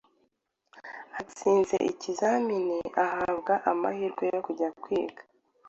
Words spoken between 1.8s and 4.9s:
ikizami ahabwa amahirwe yo kujya